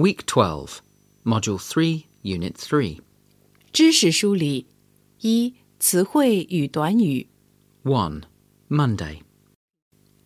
[0.00, 0.82] Week 12,
[1.24, 3.00] Module 3, Unit 3.
[3.72, 4.66] 知识梳理
[5.20, 7.28] 一词汇与短语
[7.82, 8.22] 1.
[8.68, 9.20] Monday.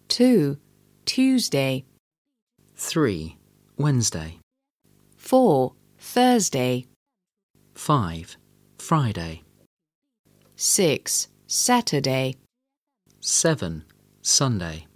[0.09, 0.57] two
[1.05, 1.85] Tuesday
[2.77, 3.37] Three,
[3.77, 4.39] Wednesday.
[5.19, 6.87] four Thursday
[7.75, 8.37] Five,
[8.79, 9.43] Friday.
[10.57, 12.37] six Saturday
[13.21, 13.85] Seven,
[14.23, 14.87] Sunday.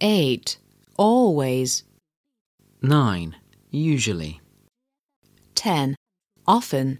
[0.00, 0.56] eight
[0.96, 1.82] always
[2.82, 3.36] Nine,
[3.75, 4.41] usually.
[5.53, 5.95] ten.
[6.47, 6.99] Often.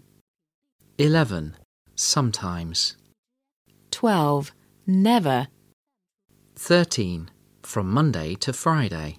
[0.98, 1.56] Eleven,
[1.94, 2.96] sometimes.
[3.90, 4.52] twelve.
[4.86, 5.48] Never.
[6.54, 7.30] Thirteen,
[7.62, 9.18] from Monday to Friday.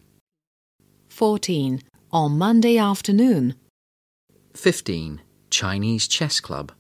[1.10, 1.82] fourteen.
[2.12, 3.56] On Monday afternoon.
[4.54, 6.72] Fifteen, Chinese chess club.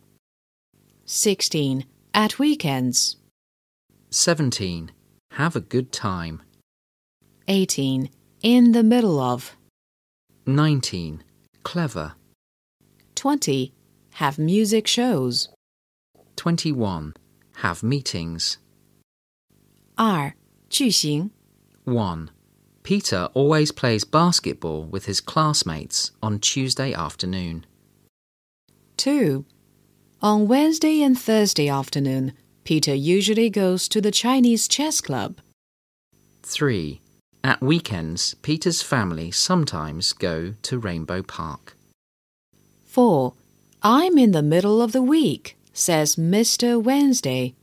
[1.05, 1.85] sixteen.
[2.13, 3.17] At weekends.
[4.09, 4.91] Seventeen,
[5.31, 6.41] have a good time.
[7.47, 8.09] eighteen.
[8.41, 9.56] In the middle of
[10.47, 11.23] 19.
[11.63, 12.13] Clever.
[13.15, 13.73] 20.
[14.13, 15.49] Have music shows.
[16.37, 17.13] 21.
[17.57, 18.57] Have meetings.
[19.97, 20.35] R.
[21.83, 22.31] 1.
[22.83, 27.65] Peter always plays basketball with his classmates on Tuesday afternoon.
[28.95, 29.43] 2.
[30.21, 32.31] On Wednesday and Thursday afternoon,
[32.63, 35.39] Peter usually goes to the Chinese chess club.
[36.43, 37.01] 3.
[37.43, 41.75] At weekends, Peter's family sometimes go to Rainbow Park.
[42.85, 43.33] 4.
[43.83, 46.81] I'm in the middle of the week, says Mr.
[46.81, 47.55] Wednesday.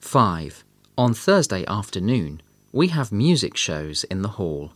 [0.00, 0.64] 5.
[0.98, 2.40] On Thursday afternoon,
[2.72, 4.72] we have music shows in the hall.